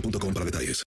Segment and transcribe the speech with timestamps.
[0.00, 0.82] boostmobile.com para detalles.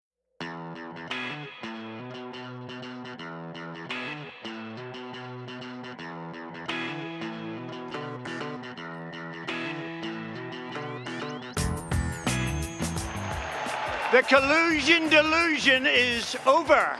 [14.11, 16.97] The collusion delusion is over.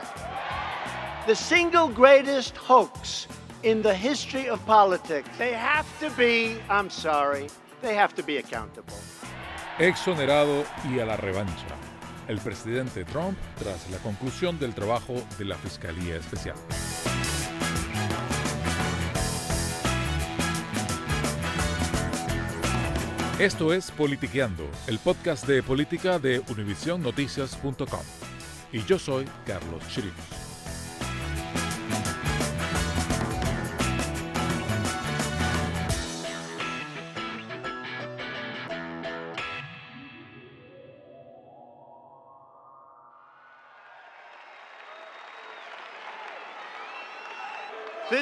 [1.26, 3.26] The single greatest hoax
[3.62, 5.28] in the history of politics.
[5.36, 7.48] They have to be, I'm sorry,
[7.82, 8.96] they have to be accountable.
[9.78, 11.87] Exonerado y a la revancha.
[12.28, 16.56] El presidente Trump tras la conclusión del trabajo de la Fiscalía Especial.
[23.38, 28.00] Esto es Politiqueando, el podcast de política de univisionnoticias.com.
[28.72, 30.37] Y yo soy Carlos Chirinos.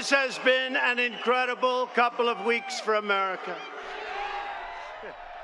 [0.06, 3.56] This has been an incredible couple of weeks for America.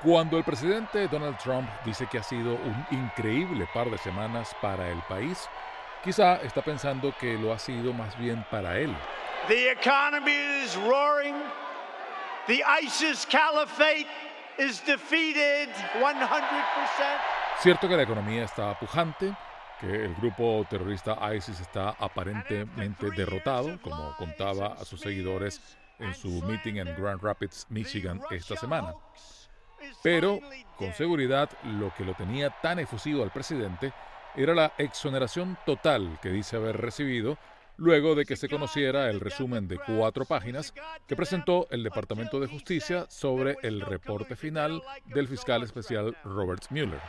[0.01, 4.89] Cuando el presidente Donald Trump dice que ha sido un increíble par de semanas para
[4.89, 5.49] el país,
[6.01, 8.95] quizá está pensando que lo ha sido más bien para él.
[9.49, 10.31] The economy
[10.63, 11.35] is roaring.
[12.47, 14.07] The ISIS caliphate
[14.57, 15.67] is defeated
[15.99, 16.29] 100%.
[17.59, 19.35] Cierto que la economía está pujante,
[19.83, 25.61] que el grupo terrorista ISIS está aparentemente derrotado, como contaba a sus seguidores
[25.99, 28.93] en su meeting en Grand Rapids, Michigan esta semana.
[30.01, 30.39] Pero,
[30.77, 33.91] con seguridad, lo que lo tenía tan efusivo al presidente
[34.35, 37.37] era la exoneración total que dice haber recibido
[37.75, 40.73] luego de que se conociera el resumen de cuatro páginas
[41.07, 47.01] que presentó el Departamento de Justicia sobre el reporte final del fiscal especial Robert Mueller.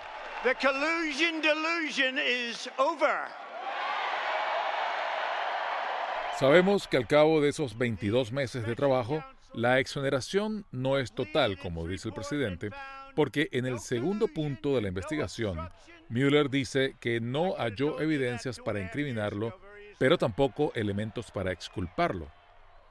[0.45, 3.31] The collusion delusion is over.
[6.39, 9.25] Sabemos que al cabo de esos 22 meses de trabajo,
[9.55, 12.69] la exoneración no es total, como dice el presidente,
[13.15, 15.71] porque en el segundo punto de la investigación,
[16.11, 19.59] Mueller dice que no halló evidencias para incriminarlo,
[19.99, 22.31] pero tampoco elementos para exculparlo.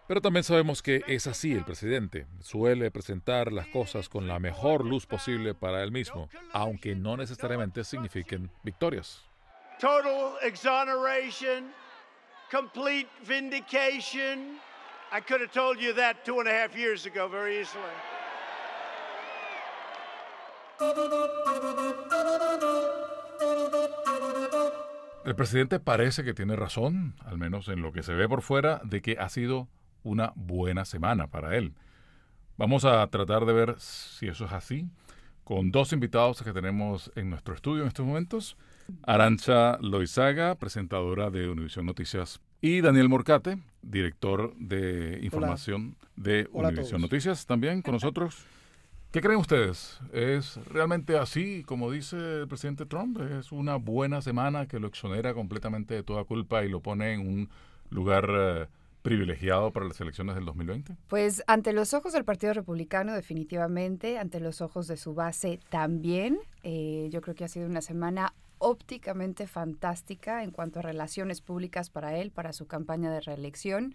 [0.07, 2.27] Pero también sabemos que es así el presidente.
[2.41, 7.83] Suele presentar las cosas con la mejor luz posible para él mismo, aunque no necesariamente
[7.83, 9.23] signifiquen victorias.
[9.79, 11.73] Total exoneration,
[12.51, 14.59] complete vindication.
[15.11, 17.83] I could have told you that two and a half years ago very easily.
[25.25, 28.81] El presidente parece que tiene razón, al menos en lo que se ve por fuera,
[28.83, 29.69] de que ha sido
[30.03, 31.73] una buena semana para él.
[32.57, 34.87] Vamos a tratar de ver si eso es así,
[35.43, 38.57] con dos invitados que tenemos en nuestro estudio en estos momentos.
[39.03, 47.45] Arancha Loizaga, presentadora de Univisión Noticias, y Daniel Morcate, director de información de Univisión Noticias,
[47.45, 48.45] también con nosotros.
[49.11, 49.99] ¿Qué creen ustedes?
[50.11, 53.19] ¿Es realmente así, como dice el presidente Trump?
[53.19, 57.19] ¿Es una buena semana que lo exonera completamente de toda culpa y lo pone en
[57.19, 57.49] un
[57.89, 58.67] lugar eh,
[59.03, 60.95] privilegiado para las elecciones del 2020?
[61.07, 66.39] Pues ante los ojos del Partido Republicano definitivamente, ante los ojos de su base también.
[66.63, 71.89] Eh, yo creo que ha sido una semana ópticamente fantástica en cuanto a relaciones públicas
[71.89, 73.93] para él, para su campaña de reelección.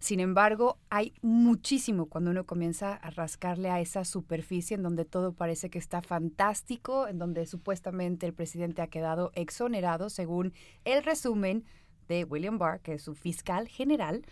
[0.00, 5.32] Sin embargo, hay muchísimo cuando uno comienza a rascarle a esa superficie en donde todo
[5.32, 10.52] parece que está fantástico, en donde supuestamente el presidente ha quedado exonerado, según
[10.84, 11.64] el resumen
[12.08, 14.24] de William Barr, que es su fiscal general,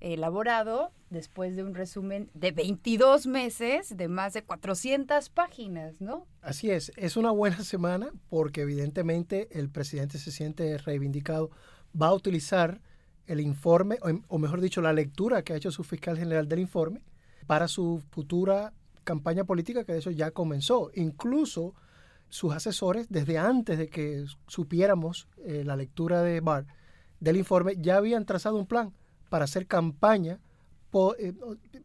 [0.00, 6.26] elaborado después de un resumen de 22 meses de más de 400 páginas, ¿no?
[6.40, 11.50] Así es, es una buena semana porque evidentemente el presidente se siente reivindicado,
[12.00, 12.80] va a utilizar
[13.26, 17.02] el informe, o mejor dicho, la lectura que ha hecho su fiscal general del informe
[17.46, 18.72] para su futura
[19.04, 20.90] campaña política que de hecho ya comenzó.
[20.94, 21.74] Incluso
[22.28, 26.66] sus asesores, desde antes de que supiéramos eh, la lectura de Barr
[27.20, 28.92] del informe, ya habían trazado un plan
[29.28, 30.40] para hacer campaña
[31.18, 31.32] eh,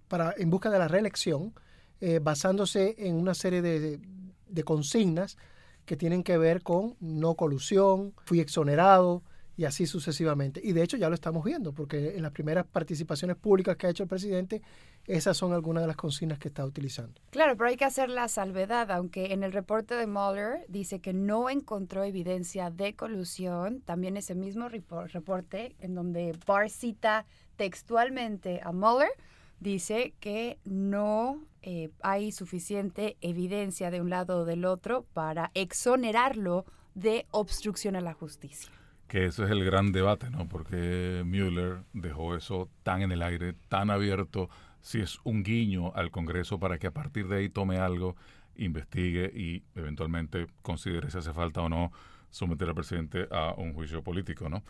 [0.08, 1.54] para, en busca de la reelección,
[2.02, 4.00] eh, basándose en una serie de,
[4.48, 5.38] de, consignas
[5.86, 9.22] que tienen que ver con no colusión, fui exonerado
[9.58, 10.62] y así sucesivamente.
[10.64, 13.90] Y de hecho ya lo estamos viendo, porque en las primeras participaciones públicas que ha
[13.90, 14.62] hecho el presidente,
[15.06, 17.22] esas son algunas de las consignas que está utilizando.
[17.30, 21.14] Claro, pero hay que hacer la salvedad, aunque en el reporte de Mueller dice que
[21.14, 27.26] no encontró evidencia de colusión, también ese mismo reporte en donde Barr cita
[27.56, 29.12] textualmente a Mueller,
[29.60, 36.66] dice que no eh, hay suficiente evidencia de un lado o del otro para exonerarlo
[36.94, 38.72] de obstrucción a la justicia.
[39.08, 40.48] Que eso es el gran debate, ¿no?
[40.48, 44.50] Porque Mueller dejó eso tan en el aire, tan abierto,
[44.82, 48.16] si es un guiño al Congreso para que a partir de ahí tome algo,
[48.56, 51.92] investigue y eventualmente considere si hace falta o no
[52.30, 54.64] someter al presidente a un juicio político, ¿no?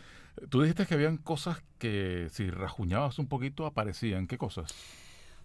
[0.48, 4.26] Tú dijiste que habían cosas que si rajuñabas un poquito aparecían.
[4.26, 4.74] ¿Qué cosas?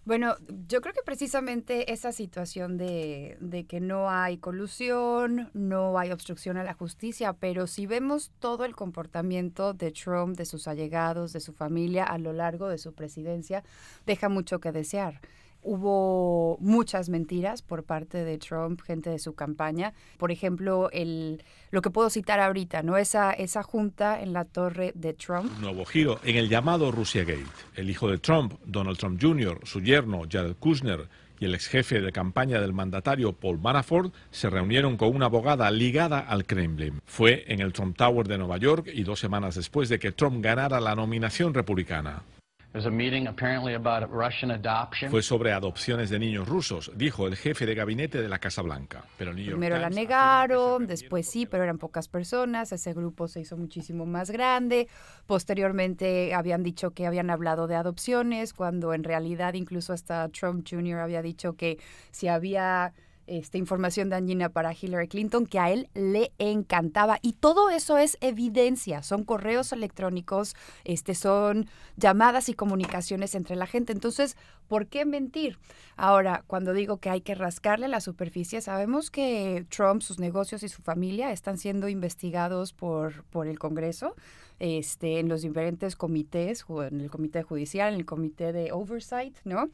[0.04, 0.34] Bueno,
[0.66, 6.56] yo creo que precisamente esa situación de, de, que no hay colusión, no hay obstrucción
[6.56, 11.38] a la justicia, pero si vemos todo el comportamiento de Trump, de sus allegados, de
[11.38, 13.62] su familia a lo largo de su presidencia,
[14.04, 15.20] deja mucho que desear
[15.62, 19.94] hubo muchas mentiras por parte de Trump, gente de su campaña.
[20.18, 22.96] Por ejemplo, el, lo que puedo citar ahorita, ¿no?
[22.96, 25.50] Esa, esa junta en la torre de Trump.
[25.56, 27.46] Un nuevo giro en el llamado Russia Gate.
[27.74, 31.08] El hijo de Trump, Donald Trump Jr., su yerno, Jared Kushner,
[31.42, 35.68] y el ex jefe de campaña del mandatario Paul Manafort se reunieron con una abogada
[35.72, 37.00] ligada al Kremlin.
[37.04, 40.40] Fue en el Trump Tower de Nueva York y dos semanas después de que Trump
[40.40, 42.22] ganara la nominación republicana.
[45.10, 49.04] Fue sobre adopciones de niños rusos, dijo el jefe de gabinete de la Casa Blanca.
[49.18, 52.72] Pero Primero la negaron, después sí, pero eran pocas personas.
[52.72, 54.88] Ese grupo se hizo muchísimo más grande.
[55.26, 60.98] Posteriormente habían dicho que habían hablado de adopciones, cuando en realidad incluso hasta Trump Jr.
[60.98, 61.78] había dicho que
[62.10, 62.94] si había
[63.26, 68.18] esta información dañina para Hillary Clinton que a él le encantaba y todo eso es
[68.20, 73.92] evidencia, son correos electrónicos, este son llamadas y comunicaciones entre la gente.
[73.92, 74.36] Entonces,
[74.68, 75.58] ¿por qué mentir?
[75.96, 80.68] Ahora, cuando digo que hay que rascarle la superficie, sabemos que Trump, sus negocios y
[80.68, 84.14] su familia están siendo investigados por, por el Congreso.
[84.58, 89.68] Este, en los diferentes comités, en el comité judicial, en el comité de oversight, ¿no?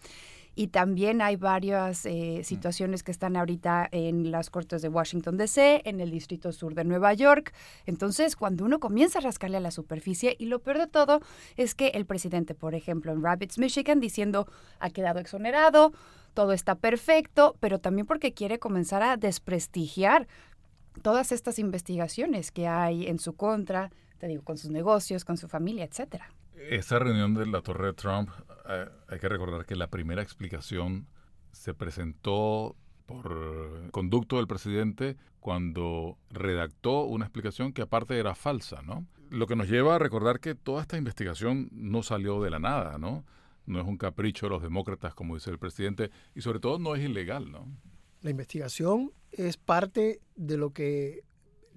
[0.58, 2.44] Y también hay varias eh, mm.
[2.44, 6.82] situaciones que están ahorita en las cortes de Washington DC, en el Distrito Sur de
[6.82, 7.54] Nueva York.
[7.86, 11.20] Entonces, cuando uno comienza a rascarle a la superficie, y lo peor de todo
[11.56, 14.48] es que el presidente, por ejemplo, en Rapids, Michigan, diciendo
[14.80, 15.92] ha quedado exonerado,
[16.34, 20.26] todo está perfecto, pero también porque quiere comenzar a desprestigiar
[21.02, 25.46] todas estas investigaciones que hay en su contra, te digo, con sus negocios, con su
[25.46, 26.32] familia, etcétera.
[26.70, 28.30] Esa reunión de la Torre de Trump,
[28.68, 31.06] eh, hay que recordar que la primera explicación
[31.52, 39.06] se presentó por conducto del presidente cuando redactó una explicación que aparte era falsa, ¿no?
[39.30, 42.98] Lo que nos lleva a recordar que toda esta investigación no salió de la nada,
[42.98, 43.24] ¿no?
[43.66, 46.94] No es un capricho de los demócratas, como dice el presidente, y sobre todo no
[46.94, 47.66] es ilegal, ¿no?
[48.20, 51.22] La investigación es parte de lo que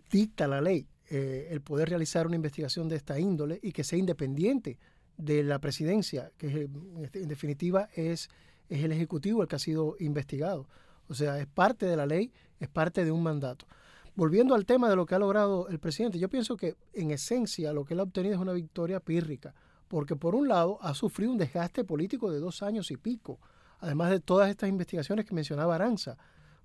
[0.10, 0.88] dicta la ley.
[1.14, 4.80] Eh, el poder realizar una investigación de esta índole y que sea independiente
[5.18, 6.70] de la presidencia, que
[7.14, 8.30] en definitiva es,
[8.70, 10.70] es el Ejecutivo el que ha sido investigado.
[11.10, 13.68] O sea, es parte de la ley, es parte de un mandato.
[14.16, 17.74] Volviendo al tema de lo que ha logrado el presidente, yo pienso que en esencia
[17.74, 19.54] lo que él ha obtenido es una victoria pírrica,
[19.90, 23.38] porque por un lado ha sufrido un desgaste político de dos años y pico,
[23.80, 26.18] además de todas estas investigaciones que mencionaba Aranza.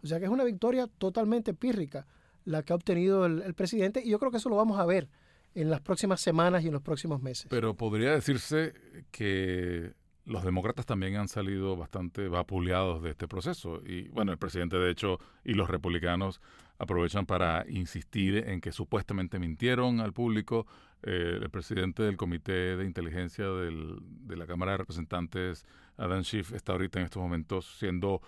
[0.05, 2.07] O sea que es una victoria totalmente pírrica
[2.47, 5.09] la que ha obtenido el, presidente y yo creo que eso lo vamos a ver
[5.55, 7.47] en las próximas semanas y en los próximos meses.
[7.51, 8.73] Pero podría decirse
[9.11, 9.93] que
[10.25, 13.83] los demócratas también han salido bastante vapuleados de este proceso.
[13.85, 16.41] Y bueno, el presidente de hecho y los republicanos
[16.79, 20.67] aprovechan para insistir en que supuestamente mintieron al público.
[21.03, 25.65] Eh, el presidente del Comité de Inteligencia del, de la Cámara de Representantes,
[25.97, 28.21] Adam Schiff, está ahorita en estos momentos siendo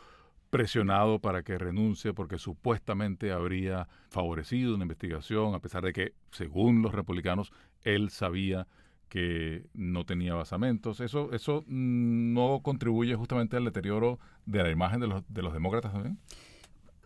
[0.50, 6.82] presionado para que renuncie porque supuestamente habría favorecido una investigación, a pesar de que, según
[6.82, 7.52] los republicanos,
[7.82, 8.66] él sabía
[9.08, 11.00] que no tenía basamentos.
[11.00, 15.52] Eso, eso mm, no contribuye justamente al deterioro de la imagen de los, de los
[15.52, 16.18] demócratas también.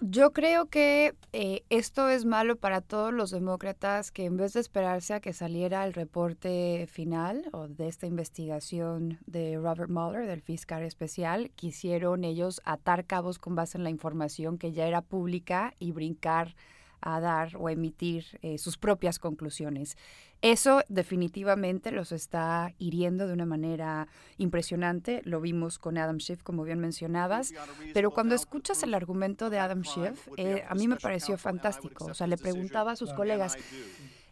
[0.04, 4.58] Yo creo que eh, esto es malo para todos los demócratas que en vez de
[4.58, 10.42] esperarse a que saliera el reporte final o de esta investigación de Robert Mueller, del
[10.42, 15.72] fiscal especial, quisieron ellos atar cabos con base en la información que ya era pública
[15.78, 16.56] y brincar
[17.02, 19.96] a dar o emitir eh, sus propias conclusiones.
[20.40, 25.22] Eso definitivamente los está hiriendo de una manera impresionante.
[25.24, 27.52] Lo vimos con Adam Schiff, como bien mencionabas.
[27.94, 32.06] Pero cuando escuchas el argumento de Adam Schiff, eh, a mí me pareció fantástico.
[32.06, 33.56] O sea, le preguntaba a sus colegas.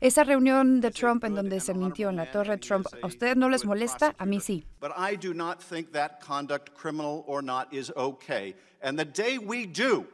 [0.00, 3.50] Esa reunión de Trump en donde se mintió en la torre Trump, ¿a ustedes no
[3.50, 4.15] les molesta?
[4.17, 4.65] A mí sí.
[4.81, 8.57] But I do not think that conduct, criminal or not, is okay.
[8.83, 10.07] And the day we do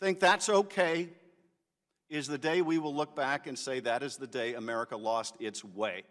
[0.00, 1.10] think that's okay,
[2.10, 5.36] is the day we will look back and say that is the day America lost
[5.40, 6.04] its way.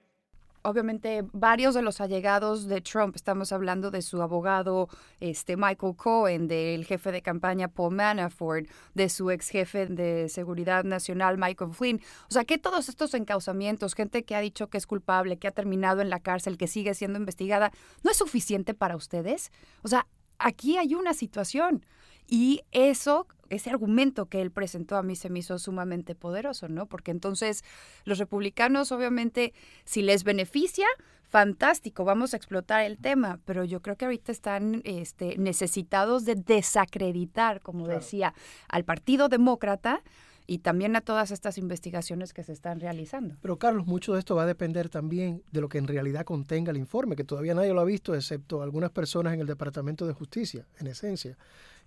[0.62, 4.90] Obviamente, varios de los allegados de Trump, estamos hablando de su abogado
[5.22, 10.84] este, Michael Cohen, del jefe de campaña Paul Manafort, de su ex jefe de seguridad
[10.84, 12.02] nacional Michael Flynn.
[12.30, 15.52] O sea, que todos estos encausamientos, gente que ha dicho que es culpable, que ha
[15.52, 17.72] terminado en la cárcel, que sigue siendo investigada,
[18.04, 19.54] ¿no es suficiente para ustedes?
[19.82, 20.08] O sea,
[20.40, 21.86] aquí hay una situación
[22.30, 26.86] y eso ese argumento que él presentó a mí se me hizo sumamente poderoso, ¿no?
[26.86, 27.64] Porque entonces
[28.06, 29.54] los republicanos, obviamente,
[29.86, 30.88] si les beneficia,
[31.24, 36.36] fantástico, vamos a explotar el tema, pero yo creo que ahorita están este, necesitados de
[36.36, 38.34] desacreditar, como decía,
[38.68, 40.02] al Partido Demócrata
[40.48, 43.36] y también a todas estas investigaciones que se están realizando.
[43.40, 46.72] Pero Carlos, mucho de esto va a depender también de lo que en realidad contenga
[46.72, 50.14] el informe, que todavía nadie lo ha visto, excepto algunas personas en el Departamento de
[50.14, 51.38] Justicia, en esencia.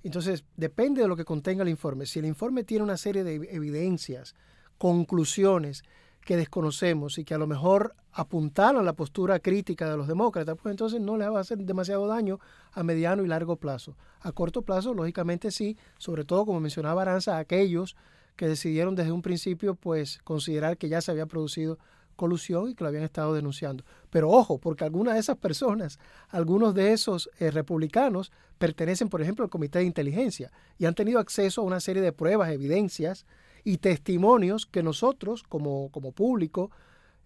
[0.03, 2.07] Entonces, depende de lo que contenga el informe.
[2.07, 4.35] Si el informe tiene una serie de evidencias,
[4.79, 5.85] conclusiones
[6.25, 10.73] que desconocemos y que a lo mejor apuntalan la postura crítica de los demócratas, pues
[10.73, 12.39] entonces no le va a hacer demasiado daño
[12.73, 13.97] a mediano y largo plazo.
[14.21, 17.97] A corto plazo, lógicamente sí, sobre todo como mencionaba Aranza, aquellos
[18.37, 21.79] que decidieron desde un principio pues considerar que ya se había producido
[22.23, 23.85] colusión y que lo habían estado denunciando.
[24.09, 25.99] Pero ojo, porque algunas de esas personas,
[26.29, 31.19] algunos de esos eh, republicanos pertenecen, por ejemplo, al Comité de Inteligencia y han tenido
[31.19, 33.27] acceso a una serie de pruebas, evidencias
[33.65, 36.71] y testimonios que nosotros, como, como público,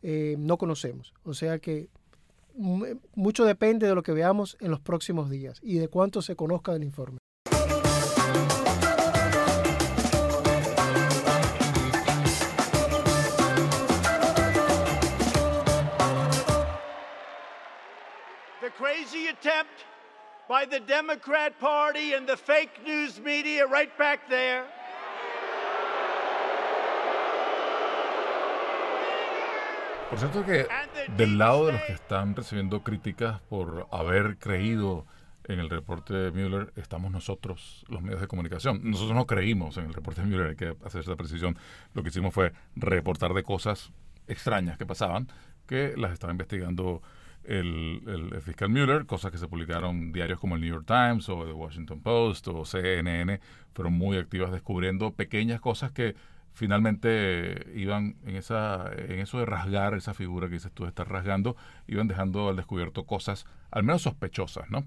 [0.02, 1.12] eh, no conocemos.
[1.24, 1.90] O sea que
[3.14, 6.72] mucho depende de lo que veamos en los próximos días y de cuánto se conozca
[6.72, 7.18] del informe.
[18.70, 19.84] Crazy attempt
[20.48, 24.64] by the Democrat Party and the fake news media right back there.
[30.08, 30.66] Por cierto que
[31.16, 35.04] del lado de los que están recibiendo críticas por haber creído
[35.48, 38.80] en el reporte de Mueller estamos nosotros, los medios de comunicación.
[38.84, 41.58] Nosotros no creímos en el reporte de Mueller, hay que hacer esa precisión.
[41.92, 43.90] Lo que hicimos fue reportar de cosas
[44.28, 45.28] extrañas que pasaban,
[45.66, 47.02] que las estaba investigando
[47.46, 51.52] el, fiscal Mueller, cosas que se publicaron diarios como el New York Times o The
[51.52, 53.40] Washington Post o CNN,
[53.72, 56.16] fueron muy activas descubriendo pequeñas cosas que
[56.52, 61.08] finalmente iban en esa en eso de rasgar esa figura que dices tú de estar
[61.08, 64.86] rasgando, iban dejando al descubierto cosas al menos sospechosas, ¿no?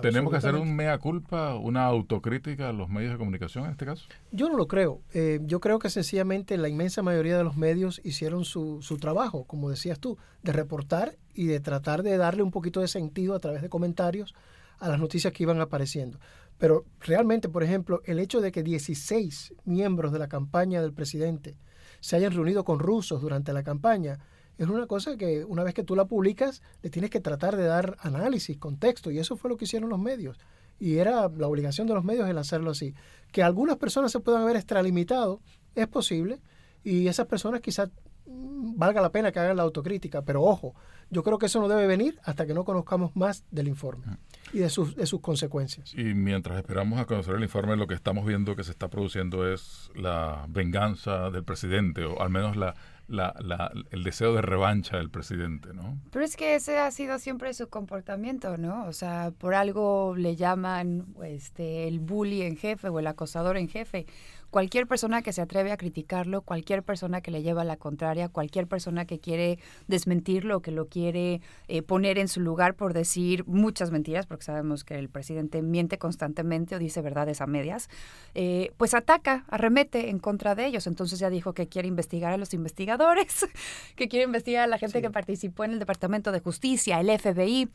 [0.00, 3.84] ¿Tenemos que hacer un mea culpa, una autocrítica a los medios de comunicación en este
[3.84, 4.08] caso?
[4.32, 5.02] Yo no lo creo.
[5.12, 9.44] Eh, yo creo que sencillamente la inmensa mayoría de los medios hicieron su, su trabajo,
[9.44, 13.40] como decías tú, de reportar y de tratar de darle un poquito de sentido a
[13.40, 14.34] través de comentarios
[14.78, 16.18] a las noticias que iban apareciendo.
[16.58, 21.56] Pero realmente, por ejemplo, el hecho de que 16 miembros de la campaña del presidente
[22.00, 24.18] se hayan reunido con rusos durante la campaña,
[24.56, 27.64] es una cosa que una vez que tú la publicas, le tienes que tratar de
[27.64, 30.38] dar análisis, contexto, y eso fue lo que hicieron los medios.
[30.78, 32.94] Y era la obligación de los medios el hacerlo así.
[33.32, 35.40] Que algunas personas se puedan haber extralimitado
[35.74, 36.40] es posible
[36.84, 37.90] y esas personas quizás
[38.26, 40.74] valga la pena que hagan la autocrítica, pero ojo,
[41.10, 44.04] yo creo que eso no debe venir hasta que no conozcamos más del informe
[44.52, 45.94] y de sus, de sus consecuencias.
[45.94, 49.52] Y mientras esperamos a conocer el informe, lo que estamos viendo que se está produciendo
[49.52, 52.74] es la venganza del presidente, o al menos la,
[53.08, 55.98] la, la, el deseo de revancha del presidente, ¿no?
[56.10, 58.86] Pero es que ese ha sido siempre su comportamiento, ¿no?
[58.86, 63.68] O sea, por algo le llaman este, el bully en jefe o el acosador en
[63.68, 64.06] jefe
[64.54, 68.68] cualquier persona que se atreve a criticarlo, cualquier persona que le lleva la contraria, cualquier
[68.68, 69.58] persona que quiere
[69.88, 74.84] desmentirlo, que lo quiere eh, poner en su lugar por decir muchas mentiras, porque sabemos
[74.84, 77.90] que el presidente miente constantemente o dice verdades a medias,
[78.36, 80.86] eh, pues ataca, arremete en contra de ellos.
[80.86, 83.48] Entonces ya dijo que quiere investigar a los investigadores,
[83.96, 87.68] que quiere investigar a la gente que participó en el Departamento de Justicia, el FBI.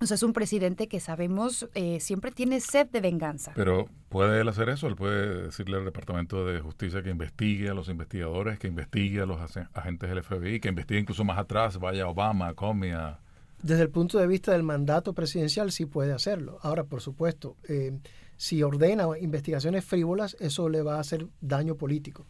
[0.00, 3.52] O sea, es un presidente que sabemos eh, siempre tiene sed de venganza.
[3.54, 4.86] Pero ¿puede él hacer eso?
[4.88, 9.26] Él puede decirle al Departamento de Justicia que investigue a los investigadores, que investigue a
[9.26, 9.40] los
[9.72, 13.20] agentes del FBI, que investigue incluso más atrás, vaya a Obama, Comey, a...
[13.62, 16.58] Desde el punto de vista del mandato presidencial sí puede hacerlo.
[16.60, 17.98] Ahora, por supuesto, eh,
[18.36, 22.26] si ordena investigaciones frívolas, eso le va a hacer daño político.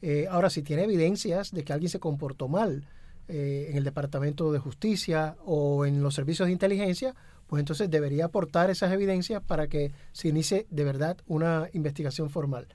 [0.00, 2.86] Eh, ahora, si tiene evidencias de que alguien se comportó mal,
[3.30, 7.14] eh, en el Departamento de Justicia o en los servicios de inteligencia,
[7.46, 12.68] pues entonces debería aportar esas evidencias para que se inicie de verdad una investigación formal.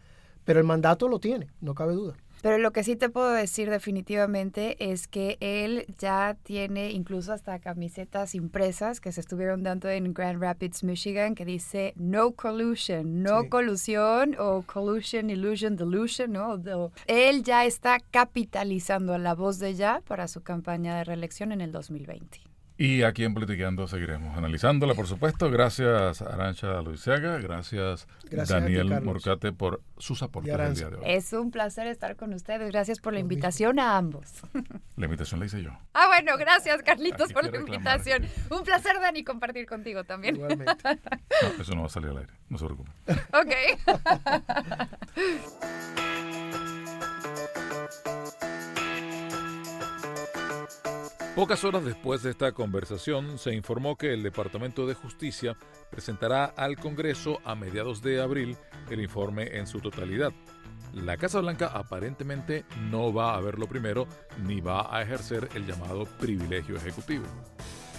[0.43, 2.15] Pero el mandato lo tiene, no cabe duda.
[2.45, 7.57] Pero lo que sí te puedo decir definitivamente es que él ya tiene incluso hasta
[7.57, 13.49] camisetas impresas que se estuvieron dando en Grand Rapids, Michigan, que dice no collusion, no
[13.49, 16.61] colusión o collusion, illusion, delusion, ¿no?
[17.07, 21.71] Él ya está capitalizando la voz de ya para su campaña de reelección en el
[21.71, 22.54] 2020.
[22.77, 25.49] Y aquí en Politiqueando seguiremos analizándola, por supuesto.
[25.49, 31.03] Gracias Arancha Luisiaga, gracias, Daniel Morcate por sus aportes el día de hoy.
[31.05, 32.71] Es un placer estar con ustedes.
[32.71, 34.41] Gracias por la invitación a ambos.
[34.97, 35.71] La invitación la hice yo.
[35.93, 38.25] Ah, bueno, gracias Carlitos por la invitación.
[38.49, 40.35] Un placer, Dani, compartir contigo también.
[40.35, 40.73] Igualmente.
[41.59, 42.91] eso no va a salir al aire, no se preocupe.
[43.33, 43.51] Ok.
[51.35, 55.57] Pocas horas después de esta conversación, se informó que el Departamento de Justicia
[55.91, 58.55] presentará al Congreso a mediados de abril
[58.89, 60.31] el informe en su totalidad.
[60.93, 64.07] La Casa Blanca aparentemente no va a verlo primero
[64.45, 67.25] ni va a ejercer el llamado privilegio ejecutivo.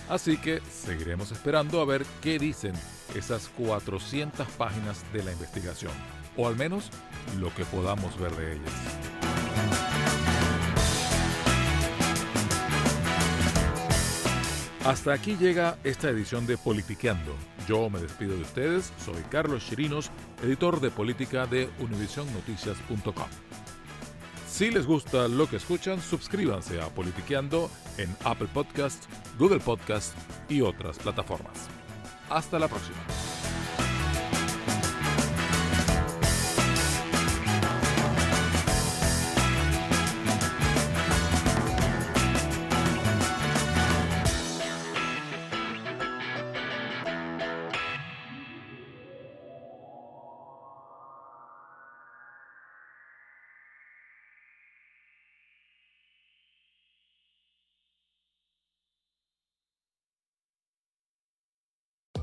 [0.09, 2.73] Así que seguiremos esperando a ver qué dicen
[3.15, 5.93] esas 400 páginas de la investigación,
[6.39, 6.91] o al menos
[7.39, 9.16] lo que podamos ver de ellas.
[14.87, 17.35] Hasta aquí llega esta edición de Politiqueando.
[17.67, 20.13] Yo me despido de ustedes, soy Carlos Chirinos,
[20.45, 23.27] editor de política de univisionnoticias.com.
[24.49, 27.69] Si les gusta lo que escuchan, suscríbanse a Politiqueando
[27.99, 29.07] en Apple Podcast,
[29.41, 30.15] Google Podcast
[30.49, 31.67] y otras plataformas.
[32.31, 33.26] Hasta la próxima.